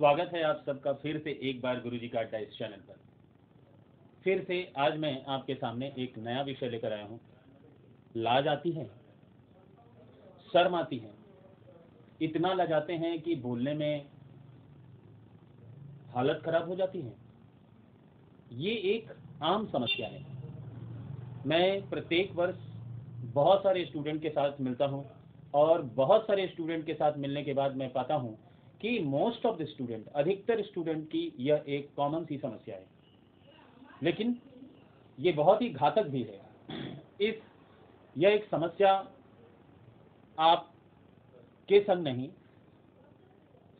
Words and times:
स्वागत 0.00 0.30
है 0.34 0.42
आप 0.42 0.62
सबका 0.66 0.92
फिर 0.92 1.18
से 1.18 1.30
एक 1.42 1.60
बार 1.60 1.80
गुरु 1.80 1.98
जी 1.98 2.08
का 2.08 2.20
अड्डा 2.20 2.38
इस 2.38 2.48
चैनल 2.48 2.80
पर। 2.88 2.96
फिर 4.24 4.44
से 4.44 4.72
आज 4.76 4.96
मैं 4.96 5.24
आपके 5.26 5.54
सामने 5.54 5.92
एक 5.98 6.18
नया 6.18 6.42
विषय 6.42 6.68
लेकर 6.68 6.92
आया 6.92 7.04
हूँ। 7.04 7.20
लाज 8.16 8.48
आती 8.48 8.70
है? 8.70 8.84
शर्म 10.52 10.74
आती 10.74 10.96
है? 10.96 11.10
इतना 12.22 12.52
लजाते 12.52 12.92
हैं 12.92 13.20
कि 13.22 13.34
बोलने 13.34 13.74
में 13.74 14.06
हालत 16.14 16.42
खराब 16.44 16.68
हो 16.68 16.76
जाती 16.76 17.00
है। 17.00 17.14
ये 18.52 18.74
एक 18.94 19.12
आम 19.42 19.66
समस्या 19.66 20.08
है। 20.08 20.24
मैं 21.46 21.90
प्रत्येक 21.90 22.32
वर्ष 22.32 22.56
बहुत 23.34 23.62
सारे 23.62 23.84
स्टूडेंट 23.84 24.22
के 24.22 24.30
साथ 24.30 24.60
मिलता 24.60 24.86
हूँ 24.86 25.04
और 25.54 25.82
बहुत 25.82 26.26
सारे 26.26 26.46
स्टूडेंट 26.46 26.86
के 26.86 26.94
साथ 26.94 27.12
मिलने 27.16 27.42
के 27.42 27.54
बाद 27.54 27.76
मैं 27.76 27.92
पाता 27.92 28.14
हूँ 28.14 28.38
कि 28.80 28.98
मोस्ट 28.98 29.46
ऑफ़ 29.46 29.62
द 29.62 29.66
स्टूडेंट 29.66 30.08
अधिकतर 30.08 30.62
स्टूडेंट 30.62 31.08
की 31.08 31.32
यह 31.38 31.64
एक 31.68 31.94
कॉमन 31.94 32.24
सी 32.24 32.38
समस्या 32.38 32.76
है। 32.76 32.86
लेकिन 34.02 34.40
ये 35.20 35.32
बहुत 35.32 35.62
ही 35.62 35.68
घातक 35.68 36.02
भी 36.02 36.22
है। 36.22 36.40
इस, 37.20 37.34
यह 38.18 38.30
एक 38.30 38.44
समस्या 38.44 39.12
आप 40.38 40.74
के 41.68 41.80
संग 41.80 42.02
नहीं, 42.04 42.28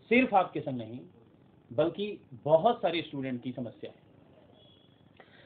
सिर्फ़ 0.08 0.34
आपके 0.34 0.60
संग 0.60 0.78
नहीं, 0.78 1.00
बल्कि 1.72 2.20
बहुत 2.44 2.82
सारे 2.82 3.02
स्टूडेंट 3.02 3.42
की 3.42 3.52
समस्या 3.52 3.90
है। 3.90 3.96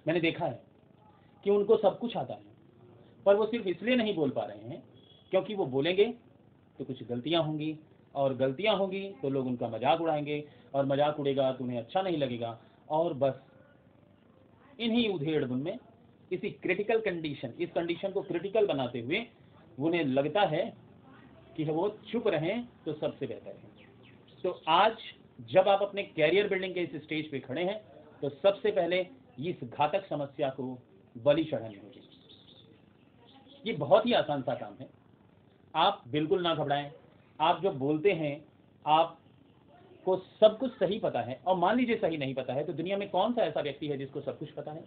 मैंने 0.06 0.20
देखा 0.20 0.46
है 0.46 0.62
कि 1.44 1.50
उनको 1.50 1.76
सब 1.76 1.98
कुछ 1.98 2.16
आता 2.16 2.34
है, 2.34 2.42
पर 3.26 3.36
वो 3.36 3.46
सिर्फ़ 3.46 3.68
इसलिए 3.68 3.96
नहीं 3.96 4.14
बोल 4.14 4.30
पा 4.30 4.44
रहे 4.44 4.68
हैं 4.68 4.82
क्योंकि 5.30 5.54
वो 5.54 5.66
बोलेंगे 5.66 6.14
तो 6.78 6.84
कुछ 6.84 7.02
गलतियाँ 7.02 7.42
होंगी 7.42 7.78
और 8.14 8.34
गलतियाँ 8.36 8.76
होंगी 8.76 9.02
तो 9.22 9.28
लोग 9.30 9.46
उनका 9.46 9.68
मज़ाक 9.68 10.00
उड़ाएँगे, 10.00 10.44
और 10.74 10.86
मज़ाक 10.86 11.20
उड़ेगा 11.20 11.52
तो 11.52 11.64
उन्हें 11.64 11.78
अच्छा 11.78 12.02
नहीं 12.02 12.18
लगेगा। 12.18 12.58
और 12.88 13.14
बस, 13.14 13.34
इन्हीं 14.78 15.08
उधेड़ 15.08 15.44
बुन 15.44 15.62
में, 15.62 15.78
इसी 16.30 16.50
क्रिटिकल 16.52 17.00
कंडीशन 17.00 17.52
इस 17.60 17.70
कंडीशन 17.70 18.12
को 18.12 18.22
क्रिटिकल 18.22 18.66
बनाते 18.66 19.00
हुए, 19.00 19.26
उन्हें 19.78 20.04
लगता 20.06 20.40
है 20.48 20.64
कि 21.56 21.64
वो 21.64 21.88
चुप 22.10 22.28
रहें 22.28 22.66
तो 22.84 22.92
सबसे 22.94 23.26
बेहतर 23.26 23.50
है। 23.50 24.42
तो 24.44 24.60
आज, 24.70 24.96
जब 25.48 25.68
आप 25.68 25.82
अपने 25.82 26.02
कैरियर 26.04 26.48
बिल्डिंग 26.48 26.74
के 26.74 26.80
इस 26.80 27.02
स्टेज 27.02 27.30
पे 27.30 27.38
खड़े 27.40 27.62
हैं 27.62 27.80
तो 28.22 28.28
सबसे 28.30 28.70
पहले 28.70 29.00
इस 29.40 29.62
घातक 29.64 30.06
समस्या 30.08 30.48
को 30.50 30.64
बलि 31.16 31.44
चढ़ानी 31.44 31.74
होगी। 31.74 32.00
ये 33.64 33.72
बहुत 33.74 34.06
ही 34.06 34.12
आसान 34.14 34.42
सा 34.42 34.54
काम 34.54 34.74
है। 34.80 34.88
आप 35.74 36.02
बिल्कुल 36.08 36.42
ना 36.42 36.54
घबराएँ। 36.54 36.90
आप 37.40 37.62
जो 37.62 37.70
बोलते 37.70 38.12
हैं 38.12 38.44
आप 38.86 39.20
को 40.04 40.16
सब 40.16 40.58
कुछ 40.58 40.72
सही 40.72 40.98
पता 40.98 41.20
है 41.20 41.40
और 41.46 41.56
मान 41.56 41.76
लीजिए 41.76 41.96
सही 41.96 42.16
नहीं 42.16 42.34
पता 42.34 42.52
है 42.52 42.64
तो 42.64 42.72
दुनिया 42.72 42.96
में 42.96 43.10
कौन 43.10 43.32
सा 43.32 43.42
ऐसा 43.42 43.60
व्यक्ति 43.60 43.86
है 43.86 43.98
जिसको 43.98 44.20
सब 44.20 44.38
कुछ 44.38 44.50
पता 44.50 44.72
है? 44.72 44.84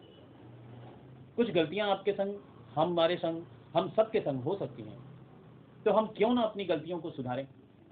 कुछ 1.35 1.51
गलतियाँ 1.51 1.89
आपके 1.89 2.13
संग 2.13 2.35
हमारे 2.75 3.17
संग, 3.17 3.43
हम 3.73 3.89
सबके 3.89 4.19
संग 4.19 4.41
हो 4.41 4.55
सकती 4.55 4.83
हैं। 4.83 4.99
तो 5.85 5.91
हम 5.91 6.07
क्यों 6.07 6.33
ना 6.33 6.41
अपनी 6.41 6.65
गलतियों 6.65 6.99
को 6.99 7.11
सुधारें? 7.11 7.47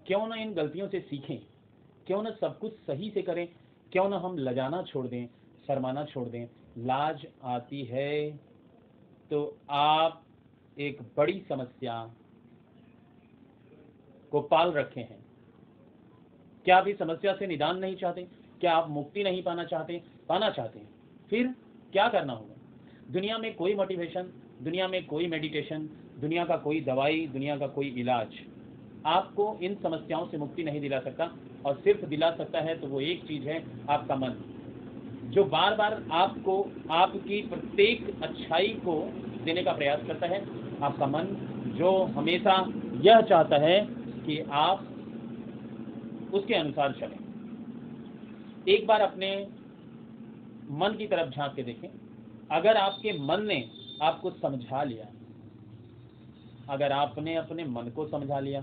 क्यों 0.08 0.28
ना 0.28 0.36
इन 0.36 0.54
गलतियों 0.54 0.88
से 0.88 1.00
सीखें? 1.00 1.40
क्यों 2.08 2.24
ना 2.24 2.32
सब 2.32 2.60
कुछ 2.60 2.74
सही 2.74 3.10
से 3.10 3.22
करें? 3.22 3.48
क्यों 3.92 4.10
ना 4.10 4.18
हम 4.18 4.38
लजाना 4.38 4.84
छोड़ 4.84 5.08
दें, 5.08 5.28
शर्माना 5.68 6.06
छोड़ 6.06 6.28
दें? 6.28 6.48
लाज 6.78 7.28
आती 7.44 7.84
है। 7.84 8.32
तो 9.30 9.58
आप 9.70 10.24
एक 10.80 11.02
बड़ी 11.18 11.46
समस्या 11.50 12.12
को 14.32 14.42
पाल 14.42 14.72
रखे 14.72 15.02
हैं। 15.02 15.20
क्या 16.66 16.78
आप 16.78 16.88
इस 16.88 16.98
समस्या 17.00 17.34
से 17.34 17.48
निदान 17.48 17.80
नहीं 17.80 17.96
चाहते? 17.96 18.28
क्या 18.62 18.74
आप 18.74 18.90
मुक्ति 18.90 19.24
नहीं 19.24 19.44
पाना 19.44 19.64
चाहते? 19.64 20.02
पाना 20.30 20.50
चाहते 20.50 20.80
हैं। 20.80 20.90
फिर 21.30 21.48
क्या 21.94 22.08
करना 22.08 22.34
होगा? 22.34 22.56
दुनिया 23.12 23.38
में 23.38 23.54
कोई 23.56 23.76
मोटिवेशन 23.76 24.32
दुनिया 24.62 24.88
में 24.88 25.06
कोई 25.06 25.28
मेडिटेशन 25.28 25.90
दुनिया 26.20 26.44
का 26.46 26.58
कोई 26.58 26.82
दवाई, 26.82 27.28
दुनिया 27.28 27.58
का 27.58 27.68
कोई 27.68 27.88
इलाज, 27.98 28.28
आपको 29.06 29.58
इन 29.64 29.76
समस्याओं 29.76 30.28
से 30.28 30.38
मुक्ति 30.38 30.64
नहीं 30.64 30.82
दिला 30.82 31.00
सकता 31.00 31.30
और 31.66 31.76
सिर्फ़ 31.76 32.06
दिला 32.06 32.30
सकता 32.32 32.60
है 32.60 32.80
तो 32.82 32.88
वो 32.88 33.00
एक 33.02 33.24
चीज़ 33.28 33.44
है, 33.44 33.64
आपका 33.90 34.16
मन। 34.16 34.36
जो 35.26 35.44
बार 35.44 35.76
बार 35.76 36.04
आपको, 36.12 36.72
आपकी 36.92 37.42
प्रत्येक 37.42 38.24
अच्छाई 38.24 38.68
को 38.68 39.02
देने 39.44 39.64
का 39.64 39.74
प्रयास 39.74 40.00
करता 40.08 40.28
है, 40.28 40.44
आपका 40.82 41.06
मन 41.06 41.28
जो 41.78 41.92
हमेशा 42.16 42.56
यह 43.02 43.22
चाहता 43.22 43.58
है 43.58 44.01
कि 44.26 44.40
आप 44.52 44.88
उसके 46.34 46.54
अनुसार 46.54 46.92
चलें। 46.92 47.20
एक 48.68 48.86
बार 48.88 49.02
अपने 49.02 49.32
मन 50.72 50.96
की 50.98 51.08
तरफ़ 51.08 51.30
झाँक 51.30 51.56
के 51.56 51.64
देखें। 51.64 51.88
अगर 52.52 52.78
आपके 52.78 53.18
मन 53.20 53.46
ने 53.46 53.64
आपको 54.02 54.32
समझा 54.32 54.84
लिया, 54.84 55.08
अगर 56.70 56.92
आपने 56.92 57.36
अपने 57.36 57.64
मन 57.66 57.90
को 57.90 58.08
समझा 58.08 58.40
लिया 58.40 58.62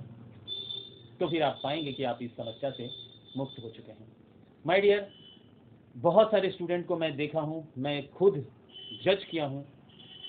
तो 1.20 1.28
फिर 1.28 1.42
आप 1.42 1.60
पाएँगे 1.62 1.92
कि 1.92 2.04
आप 2.04 2.18
इस 2.22 2.30
समस्या 2.30 2.70
से 2.70 2.90
मुक्त 3.36 3.58
हो 3.62 3.68
चुके 3.68 3.92
हैं। 3.92 4.06
माय 4.64 4.80
डियर 4.80 5.08
बहुत 5.96 6.30
सारे 6.30 6.50
स्टूडेंट 6.50 6.86
को 6.86 6.96
मैं 6.96 7.16
देखा 7.16 7.40
हूँ, 7.40 7.66
मैं 7.78 8.08
खुद 8.08 8.34
जज 9.04 9.24
किया 9.24 9.46
हूँ 9.46 9.64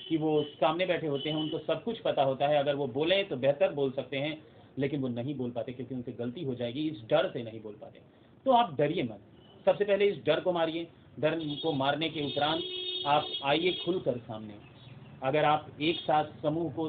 कि 0.08 0.16
वो 0.16 0.42
सामने 0.42 0.86
बैठे 0.86 1.06
होते 1.06 1.30
हैं, 1.30 1.36
उनको 1.36 1.58
सब 1.58 1.82
कुछ 1.84 1.98
पता 1.98 2.22
होता 2.22 2.48
है। 2.48 2.56
अगर 2.56 2.74
वो 2.74 2.86
बोलें 2.88 3.28
तो 3.28 3.36
बेहतर 3.36 3.72
बोल 3.72 3.92
सकते 3.92 4.16
हैं। 4.16 4.36
लेकिन 4.78 5.00
वो 5.00 5.08
नहीं 5.08 5.34
बोल 5.34 5.50
पाते 5.50 5.72
क्योंकि 5.72 5.94
उनसे 5.94 6.12
गलती 6.12 6.44
हो 6.44 6.54
जाएगी, 6.54 6.88
इस 6.88 7.02
डर 7.10 7.30
से 7.32 7.42
नहीं 7.42 7.60
बोल 7.62 7.72
पाते। 7.72 8.00
तो 8.46 8.50
आप 8.50 8.76
डरिए 8.78 9.02
मत। 9.02 9.20
सबसे 9.66 9.84
पहले 9.84 10.06
इस 10.06 10.24
डर 10.26 10.40
को 10.40 10.52
मारिए। 10.52 10.86
डर 11.20 11.38
को 11.62 11.72
मारने 11.72 12.08
के 12.08 12.26
उपरांत 12.26 12.62
आप 13.06 13.26
आइए 13.44 13.72
खुलकर 13.84 14.18
सामने। 14.18 14.54
अगर 15.22 15.44
आप 15.44 15.66
एक 15.80 15.96
साथ 15.96 16.24
समूह 16.42 16.72
को 16.72 16.88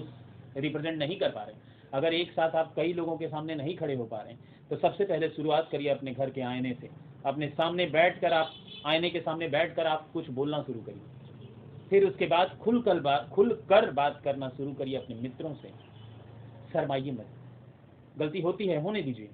रिप्रेजेंट 0.57 0.97
नहीं 0.99 1.15
कर 1.15 1.29
पा 1.29 1.43
रहे, 1.43 1.55
अगर 1.93 2.13
एक 2.13 2.31
साथ 2.31 2.55
आप 2.55 2.73
कई 2.75 2.93
लोगों 2.93 3.17
के 3.17 3.27
सामने 3.27 3.55
नहीं 3.55 3.75
खड़े 3.75 3.95
हो 3.95 4.05
पा 4.05 4.21
रहे 4.21 4.35
तो 4.69 4.77
सबसे 4.77 5.05
पहले 5.05 5.29
शुरुआत 5.29 5.69
करिए 5.71 5.89
अपने 5.89 6.11
घर 6.13 6.29
के 6.29 6.41
आईने 6.41 6.73
से। 6.73 6.89
अपने 7.25 7.47
सामने 7.49 7.85
बैठकर 7.85 8.33
आप, 8.33 8.51
आईने 8.85 9.09
के 9.09 9.21
सामने 9.21 9.47
बैठकर 9.47 9.87
आप 9.87 10.09
कुछ 10.11 10.29
बोलना 10.29 10.61
शुरू 10.63 10.79
करिए। 10.81 11.01
फिर 11.89 12.07
उसके 12.07 12.27
बाद 12.27 12.57
खुल 12.57 12.81
कर 12.81 12.99
बात 12.99 13.29
खुल 13.29 13.53
कर 13.69 13.91
बात 13.91 14.21
करना 14.23 14.49
शुरू 14.49 14.73
करिए 14.73 14.97
अपने 14.97 15.15
मित्रों 15.15 15.53
से। 15.55 15.69
शर्माइए 16.73 17.11
मत। 17.11 17.27
गलती 18.21 18.41
होती 18.41 18.67
है, 18.67 18.81
होने 18.81 19.01
दीजिए। 19.01 19.29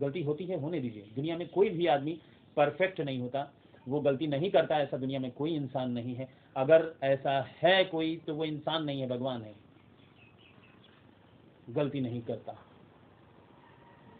गलती 0.00 0.22
होती 0.22 0.44
है, 0.44 0.60
होने 0.60 0.80
दीजिए। 0.80 1.02
दुनिया 1.02 1.38
में 1.38 1.48
कोई 1.48 1.68
भी 1.68 1.86
आदमी 1.86 2.20
परफेक्ट 2.56 3.00
नहीं 3.00 3.18
होता। 3.18 3.52
वो 3.88 4.00
गलती 4.00 4.26
नहीं 4.26 4.50
करता, 4.50 4.76
ऐसा 4.76 4.96
दुनिया 4.96 5.20
में 5.20 5.30
कोई 5.30 5.54
इंसान 5.54 5.90
नहीं 5.90 6.14
है। 6.14 6.28
अगर 6.56 6.94
ऐसा 7.02 7.48
है 7.62 7.84
कोई 7.84 8.16
तो 8.16 8.34
वो 8.34 8.44
इंसान 8.44 8.84
नहीं 8.84 9.00
है, 9.00 9.08
भगवान 9.08 9.42
है। 9.42 9.54
गलती 11.70 12.00
नहीं 12.00 12.22
करता। 12.22 12.58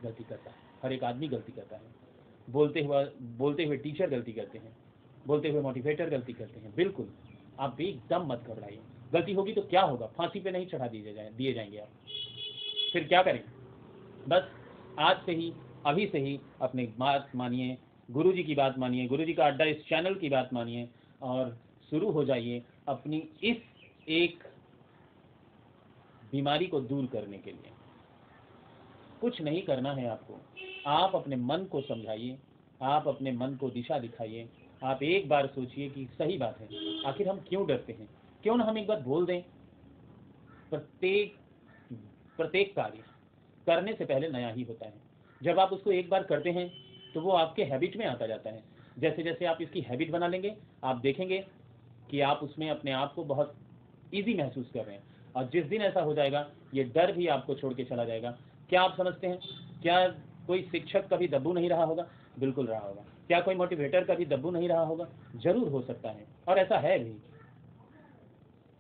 गलती 0.02 0.24
करता 0.24 0.50
है। 0.50 0.56
हर 0.82 0.92
एक 0.92 1.04
आदमी 1.04 1.28
गलती 1.28 1.52
करता 1.52 1.76
है। 1.76 1.82
बोलते 2.50 2.80
हुए 2.80 3.04
बोलते 3.22 3.64
हुए 3.64 3.76
टीचर 3.76 4.10
गलती 4.10 4.32
करते 4.32 4.58
हैं। 4.58 4.76
बोलते 5.26 5.48
हुए 5.48 5.60
मोटिवेटर 5.60 6.10
गलती 6.10 6.32
करते 6.32 6.60
हैं। 6.60 6.74
बिल्कुल। 6.74 7.12
आप 7.58 7.74
भी 7.74 7.84
एकदम 7.84 8.26
मत 8.26 8.40
घबराइए। 8.40 8.80
गलती 9.12 9.32
होगी 9.32 9.52
तो 9.52 9.62
क्या 9.62 9.82
होगा? 9.82 10.06
फांसी 10.06 10.40
पे 10.40 10.50
नहीं 10.50 10.66
चढ़ा 10.66 10.88
दिए 10.88 11.14
जाए, 11.14 11.30
दिए 11.30 11.52
जाएँगे 11.52 11.78
आप। 11.78 11.88
फिर 12.92 13.08
क्या 13.08 13.22
करें? 13.22 13.42
बस 14.28 14.48
आज 14.98 15.24
से 15.26 15.32
ही, 15.32 15.52
अभी 15.86 16.06
से 16.06 16.18
ही 16.18 16.40
अपनी 16.60 16.86
बात 16.98 17.30
मानिए 17.34 17.78
गुरु 18.10 18.32
जी 18.32 18.42
की 18.42 18.54
बात 18.54 18.78
मानिए 18.78 19.06
गुरु 19.06 19.24
जी 19.24 19.34
का 19.34 19.46
अड्डा 19.46 19.64
इस 19.64 19.84
चैनल 19.86 20.14
की 20.14 20.28
बात 20.28 20.50
मानिए 20.52 20.88
और 21.22 21.58
शुरू 21.90 22.10
हो 22.10 22.24
जाइए 22.24 22.62
अपनी 22.88 23.18
इस 23.42 23.56
एक 24.08 24.44
बीमारी 26.32 26.66
को 26.66 26.80
दूर 26.80 27.06
करने 27.06 27.38
के 27.38 27.50
लिए। 27.50 27.70
कुछ 29.20 29.42
नहीं 29.42 29.62
करना 29.62 29.92
है 29.92 30.06
आपको। 30.06 30.40
आप 30.86 31.16
अपने 31.16 31.36
मन 31.36 31.64
को 31.64 31.80
समझाइए, 31.80 32.38
आप 32.82 33.08
अपने 33.08 33.32
मन 33.32 33.54
को 33.54 33.70
दिशा 33.70 33.98
दिखाइए, 33.98 34.48
आप 34.82 35.02
एक 35.02 35.28
बार 35.28 35.46
सोचिए 35.46 35.88
कि 35.90 36.06
सही 36.18 36.38
बात 36.38 36.58
है। 36.58 36.66
आखिर 37.04 37.28
हम 37.28 37.40
क्यों 37.48 37.66
डरते 37.66 37.92
हैं? 37.92 38.08
क्यों 38.42 38.56
ना 38.56 38.64
हम 38.64 38.78
एक 38.78 38.86
बार 38.86 39.00
बोल 39.00 39.26
दें? 39.26 39.42
प्रत्येक 40.70 41.36
प्रत्येक 42.38 42.74
कार्य 42.76 43.02
करने 43.66 43.92
से 43.94 44.04
पहले 44.04 44.28
नया 44.28 44.48
ही 44.48 44.62
होता 44.62 44.86
है। 44.86 44.92
जब 45.40 45.58
आप 45.60 45.72
उसको 45.72 45.92
एक 45.92 46.10
बार 46.10 46.22
करते 46.22 46.50
हैं 46.50 46.70
तो 47.14 47.20
वो 47.20 47.30
आपके 47.32 47.64
हैबिट 47.64 47.96
में 47.96 48.06
आता 48.06 48.26
जाता 48.26 48.50
है। 48.50 48.62
जैसे 48.98 49.22
जैसे 49.22 49.44
आप 49.44 49.58
इसकी 49.62 49.80
हैबिट 49.80 50.10
बना 50.10 50.26
लेंगे, 50.26 50.54
आप 50.84 50.96
देखेंगे 50.96 51.38
कि 52.10 52.20
आप 52.20 52.40
उसमें 52.42 52.68
अपने 52.70 52.92
आप 52.92 53.14
को 53.14 53.24
बहुत 53.24 53.54
ईजी 54.14 54.34
महसूस 54.34 54.70
कर 54.74 54.84
रहे 54.84 54.94
हैं। 54.96 55.02
और 55.34 55.48
जिस 55.48 55.64
दिन 55.66 55.82
ऐसा 55.82 56.00
हो 56.00 56.14
जाएगा, 56.14 56.48
ये 56.74 56.84
डर 56.84 57.12
भी 57.12 57.26
आपको 57.26 57.54
छोड़ 57.54 57.72
के 57.74 57.84
चला 57.84 58.04
जाएगा। 58.04 58.30
क्या 58.70 58.82
आप 58.82 58.96
समझते 58.96 59.26
हैं? 59.26 59.38
क्या 59.82 60.06
कोई 60.46 60.62
शिक्षक 60.62 61.08
कभी 61.08 61.28
दब्बू 61.28 61.52
नहीं 61.52 61.68
रहा 61.68 61.84
होगा? 61.84 62.06
बिल्कुल 62.38 62.66
रहा 62.66 62.80
होगा। 62.80 63.04
क्या 63.26 63.40
कोई 63.40 63.54
मोटिवेटर 63.54 64.04
कभी 64.04 64.24
दब्बू 64.26 64.50
नहीं 64.50 64.68
रहा 64.68 64.82
होगा? 64.82 65.08
ज़रूर 65.36 65.68
हो 65.68 65.80
सकता 65.82 66.10
है। 66.10 66.26
और 66.48 66.58
ऐसा 66.58 66.78
है 66.78 66.98
भी। 66.98 67.10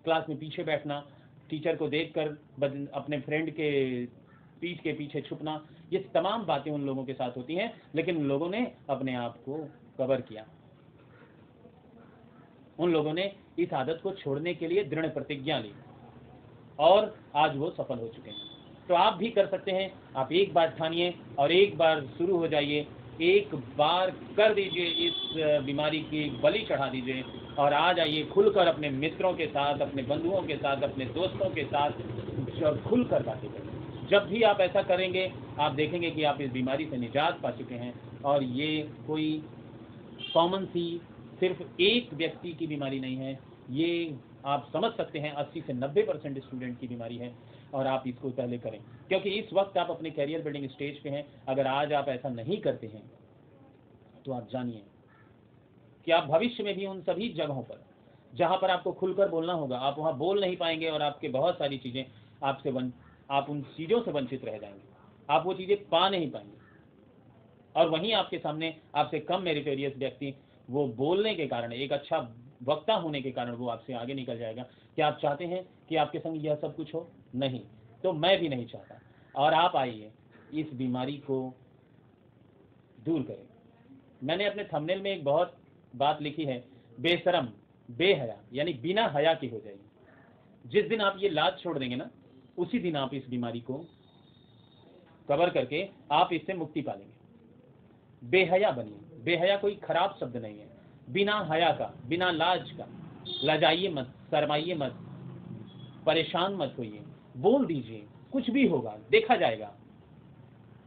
क्लास 0.04 0.28
में 0.28 0.38
पीछे 0.38 0.62
बैठना 0.64 1.04
टीचर 1.52 1.76
को 1.76 1.88
देखकर 1.88 2.28
अपने 2.94 3.20
फ्रेंड 3.20 3.50
के 3.50 3.70
पीठ 4.60 4.80
के 4.80 4.92
पीछे 4.92 5.20
छुपना, 5.20 5.60
ये 5.92 5.98
तमाम 6.14 6.44
बातें 6.46 6.70
उन 6.70 6.86
लोगों 6.86 7.04
के 7.04 7.12
साथ 7.14 7.36
होती 7.36 7.54
हैं, 7.54 7.72
लेकिन 7.94 8.16
उन 8.16 8.24
लोगों 8.24 8.48
ने 8.50 8.60
अपने 8.90 9.14
आप 9.16 9.36
को 9.38 9.56
कवर 9.98 10.20
किया। 10.22 10.44
उन 12.78 12.92
लोगों 12.92 13.12
ने 13.12 13.30
इस 13.58 13.72
आदत 13.74 14.00
को 14.02 14.12
छोड़ने 14.14 14.54
के 14.54 14.68
लिए 14.68 14.84
दृढ़ 14.84 15.06
प्रतिज्ञा 15.08 15.58
ली, 15.58 15.72
और 16.78 17.14
आज 17.36 17.56
वो 17.56 17.70
सफल 17.72 17.98
हो 17.98 18.08
चुके 18.08 18.30
हैं। 18.30 18.50
तो 18.88 18.94
आप 18.94 19.14
भी 19.14 19.30
कर 19.30 19.46
सकते 19.46 19.72
हैं, 19.72 19.92
आप 20.16 20.32
एक 20.32 20.54
बार 20.54 20.74
ठानिए 20.78 21.14
और 21.38 21.52
एक 21.52 21.76
बार 21.78 22.00
शुरू 22.18 22.36
हो 22.36 22.48
जाइए, 22.48 22.86
एक 23.22 23.54
बार 23.76 24.10
कर 24.36 24.54
दीजिए 24.54 24.86
इस 25.06 25.14
बीमारी 25.64 26.00
की 26.04 26.28
बलि 26.40 26.66
चढ़ा 26.68 26.88
दीजिए 26.88 27.22
और 27.58 27.72
आ 27.72 27.92
जाइए 27.92 28.24
खुलकर 28.24 28.66
अपने 28.66 28.90
मित्रों 28.90 29.32
के 29.34 29.46
साथ, 29.46 29.78
अपने 29.78 30.02
बंधुओं 30.02 30.42
के 30.42 30.56
साथ, 30.56 30.82
अपने 30.82 31.04
दोस्तों 31.06 31.50
के 31.50 31.64
साथ 31.64 31.90
खुलकर 32.84 33.22
बातें 33.22 33.50
करें 33.50 34.08
जब 34.08 34.26
भी 34.26 34.42
आप 34.42 34.60
ऐसा 34.60 34.82
करेंगे, 34.82 35.30
आप 35.60 35.72
देखेंगे 35.72 36.10
कि 36.10 36.22
आप 36.22 36.40
इस 36.40 36.50
बीमारी 36.50 36.86
से 36.86 36.96
निजात 36.96 37.40
पा 37.40 37.50
चुके 37.50 37.74
हैं 37.74 37.94
और 38.22 38.42
ये 38.42 38.82
कोई 39.06 39.30
कॉमन 40.34 40.64
सी 40.66 41.00
सिर्फ़ 41.40 41.62
एक 41.80 42.12
व्यक्ति 42.14 42.52
की 42.52 42.66
बीमारी 42.66 43.00
नहीं 43.00 43.16
है, 43.16 43.38
ये 43.70 44.16
आप 44.46 44.68
समझ 44.72 44.92
सकते 44.92 45.18
हैं 45.18 45.32
80 45.34 45.60
से 45.60 45.72
90 45.72 46.02
परसेंट 46.02 46.38
स्टूडेंट 46.38 46.78
की 46.80 46.88
बीमारी 46.88 47.16
है 47.16 47.32
और 47.74 47.86
आप 47.86 48.04
इसको 48.06 48.30
पहले 48.30 48.58
करें। 48.58 48.78
क्योंकि 49.08 49.30
इस 49.30 49.52
वक्त 49.52 49.78
आप 49.78 49.90
अपने 49.90 50.10
कैरियर 50.10 50.42
बिल्डिंग 50.42 50.68
स्टेज 50.68 50.98
पे 51.02 51.10
हैं। 51.10 51.24
अगर 51.48 51.66
आज 51.66 51.92
आप 51.92 52.08
ऐसा 52.08 52.28
नहीं 52.28 52.60
करते 52.60 52.86
हैं 52.86 53.02
तो 54.26 54.32
आप 54.32 54.48
जानिए 54.52 54.82
कि 56.06 56.12
आप 56.12 56.24
भविष्य 56.24 56.62
में 56.62 56.74
भी 56.76 56.86
उन 56.86 57.00
सभी 57.02 57.28
जगहों 57.28 57.62
पर, 57.62 57.84
जहाँ 58.32 58.56
पर 58.56 58.70
आपको 58.70 58.92
खुलकर 58.92 59.28
बोलना 59.28 59.52
होगा, 59.52 59.78
आप 59.78 59.98
वहाँ 59.98 60.16
बोल 60.18 60.40
नहीं 60.40 60.56
पाएँगे 60.56 60.88
और 60.88 61.02
आपके 61.02 61.28
बहुत 61.28 61.58
सारी 61.58 61.78
चीज़ें 61.78 62.04
आपसे 62.44 62.70
वन 62.70 62.92
आप 63.30 63.50
उन 63.50 63.62
चीज़ों 63.76 64.00
से 64.02 64.10
वंचित 64.10 64.44
रह 64.44 64.58
जाएँगे। 64.58 64.90
आप 65.28 65.44
वो 65.46 65.54
चीज़ें 65.54 65.76
पा 65.88 66.08
नहीं 66.08 66.30
पाएँगे। 66.30 66.60
और 67.74 67.88
वहीं 67.88 68.12
आपके 68.12 68.38
सामने 68.38 68.76
आपसे 68.94 69.18
कम 69.20 69.42
मेरिटोरियस 69.42 69.96
व्यक्ति 69.96 70.34
वो 70.70 70.86
बोलने 70.86 71.34
के 71.34 71.46
कारण, 71.46 71.72
एक 71.72 71.92
अच्छा 71.92 72.18
वक्ता 72.62 72.94
होने 72.94 73.22
के 73.22 73.30
कारण 73.30 73.52
वो 73.52 73.68
आपसे 73.68 73.92
आगे 73.92 74.14
निकल 74.14 74.38
जाएगा 74.38 74.62
क्या 74.96 75.06
आप 75.06 75.18
चाहते 75.22 75.44
हैं 75.44 75.64
कि 75.88 75.96
आपके 75.96 76.18
संग 76.18 76.44
यह 76.46 76.54
सब 76.54 76.76
कुछ 76.76 76.94
हो? 76.94 77.10
नहीं 77.34 77.60
तो 78.02 78.12
मैं 78.12 78.38
भी 78.40 78.48
नहीं 78.48 78.66
चाहता। 78.66 79.00
और 79.34 79.54
आप 79.54 79.76
आइए, 79.76 80.10
इस 80.54 80.72
बीमारी 80.74 81.16
को 81.16 81.54
दूर 83.04 83.22
करें। 83.22 83.46
मैंने 84.22 84.44
अपने 84.44 84.64
थंबनेल 84.64 85.00
में 85.02 85.10
एक 85.10 85.24
बहुत 85.24 85.56
बात 85.96 86.22
लिखी 86.22 86.44
है, 86.44 86.64
बेशरम, 87.00 87.48
बेहया, 87.90 88.36
यानी 88.52 88.72
बिना 88.72 89.08
हया 89.08 89.34
के 89.34 89.46
हो 89.46 89.60
जाएगी। 89.60 89.88
जिस 90.66 90.88
दिन 90.88 91.00
आप 91.00 91.16
ये 91.18 91.28
लाज 91.28 91.58
छोड़ 91.58 91.78
देंगे 91.78 91.96
ना, 91.96 92.10
उसी 92.58 92.78
दिन 92.78 92.96
आप 92.96 93.14
इस 93.14 93.28
बीमारी 93.28 93.60
को 93.60 93.84
कवर 95.28 95.50
करके 95.50 95.88
आप 96.12 96.32
इससे 96.32 96.54
मुक्ति 96.54 96.82
पालेंगे। 96.82 97.12
बेहया 98.30 98.70
बनिए। 98.70 99.24
बेहया 99.24 99.56
कोई 99.56 99.74
खराब 99.74 100.16
शब्द 100.20 100.36
नहीं 100.36 100.58
है। 100.58 100.68
बिना 101.10 101.48
हया 101.52 101.72
का, 101.72 101.94
बिना 102.06 102.30
लाज 102.30 102.70
का, 102.70 102.86
लजाइए 103.44 103.88
मत, 103.88 104.14
शरमाइए 104.30 104.74
मत, 104.74 104.98
परेशान 106.06 106.54
मत 106.54 106.74
होइए। 106.78 107.02
बोल 107.36 107.66
दीजिए, 107.66 108.06
कुछ 108.32 108.50
भी 108.50 108.66
होगा, 108.66 108.98
देखा 109.10 109.36
जाएगा। 109.36 109.74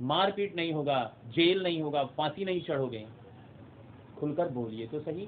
मारपीट 0.01 0.55
नहीं 0.55 0.73
होगा, 0.73 1.15
जेल 1.27 1.63
नहीं 1.63 1.81
होगा, 1.81 2.03
फांसी 2.03 2.45
नहीं 2.45 2.61
चढ़ोगे। 2.61 3.07
खुलकर 4.19 4.49
बोलिए 4.51 4.87
तो 4.87 4.99
सही। 4.99 5.27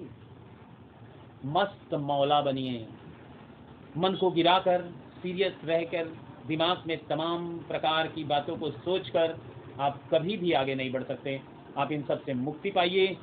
मस्त 1.48 1.94
मौला 2.04 2.42
बनिए 2.42 2.86
मन 3.98 4.14
को 4.14 4.30
गिराकर 4.32 4.82
सीरियस 5.22 5.54
रहकर 5.66 6.06
दिमाग 6.48 6.84
में 6.88 6.98
तमाम 7.08 7.48
प्रकार 7.68 8.08
की 8.08 8.24
बातों 8.24 8.56
को 8.58 8.70
सोचकर 8.72 9.38
आप 9.80 10.00
कभी 10.14 10.38
भी 10.38 10.52
आगे 10.54 10.76
नहीं 10.76 10.92
बढ़ 10.92 11.04
सकते। 11.04 11.40
आप 11.78 11.92
इन 11.92 12.04
सबसे 12.04 12.34
मुक्ति 12.36 12.72
पाइए। 12.72 13.18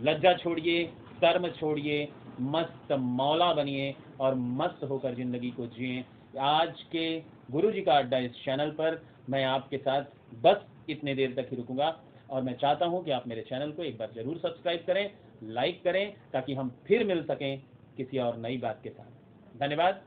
लज्जा 0.00 0.32
छोड़िए, 0.34 0.84
शर्म 1.14 1.48
छोड़िए, 1.50 2.08
मस्त 2.40 2.92
मौला 2.92 3.52
बनिए 3.52 3.94
और 4.20 4.34
मस्त 4.34 4.84
होकर 4.84 5.14
ज़िंदगी 5.14 5.50
को 5.50 5.66
जिए। 5.68 6.04
आज 6.42 6.82
के 6.92 7.18
गुरु 7.50 7.70
जी 7.70 7.82
का 7.82 7.98
अड्डा 7.98 8.18
इस 8.18 8.32
चैनल 8.44 8.70
पर 8.70 9.02
मैं 9.30 9.44
आपके 9.44 9.78
साथ 9.78 10.04
बस 10.42 10.64
इतने 10.90 11.14
देर 11.14 11.34
तक 11.36 11.50
ही 11.50 11.56
रुकूँगा। 11.56 11.88
और 12.30 12.42
मैं 12.42 12.56
चाहता 12.56 12.86
हूँ 12.86 13.04
कि 13.04 13.10
आप 13.10 13.28
मेरे 13.28 13.42
चैनल 13.42 13.72
को 13.72 13.82
एक 13.82 13.98
बार 13.98 14.12
ज़रूर 14.14 14.38
सब्सक्राइब 14.38 14.84
करें, 14.86 15.10
लाइक 15.42 15.84
करें, 15.84 16.16
ताकि 16.32 16.54
हम 16.54 16.76
फिर 16.86 17.04
मिल 17.04 17.24
सकें 17.24 17.62
किसी 17.96 18.18
और 18.18 18.36
नई 18.36 18.58
बात 18.58 18.80
के 18.82 18.90
साथ। 18.90 19.58
धन्यवाद। 19.60 20.02